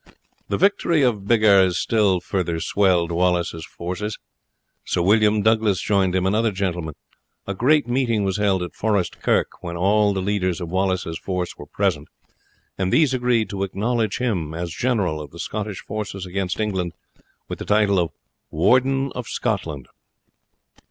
The 0.49 0.57
victory 0.57 1.03
of 1.03 1.27
Biggar 1.27 1.71
still 1.75 2.19
further 2.21 2.59
swelled 2.59 3.11
Wallace's 3.11 3.67
forces. 3.67 4.17
Sir 4.83 5.03
William 5.03 5.43
Douglas 5.43 5.79
joined 5.79 6.15
him, 6.15 6.25
and 6.25 6.35
other 6.35 6.51
gentlemen. 6.51 6.95
A 7.45 7.53
great 7.53 7.87
meeting 7.87 8.23
was 8.23 8.37
held 8.37 8.63
at 8.63 8.73
Forest 8.73 9.21
Kirk, 9.21 9.61
when 9.61 9.77
all 9.77 10.11
the 10.15 10.19
leaders 10.19 10.59
of 10.59 10.71
Wallace's 10.71 11.19
force 11.19 11.55
were 11.55 11.67
present; 11.67 12.07
and 12.79 12.91
these 12.91 13.13
agreed 13.13 13.47
to 13.51 13.61
acknowledge 13.61 14.17
him 14.17 14.55
as 14.55 14.73
general 14.73 15.21
of 15.21 15.29
the 15.29 15.37
Scottish 15.37 15.81
forces 15.85 16.25
against 16.25 16.59
England, 16.59 16.93
with 17.47 17.59
the 17.59 17.65
title 17.65 17.99
of 17.99 18.09
Warden 18.49 19.11
of 19.11 19.27
Scotland. 19.27 19.87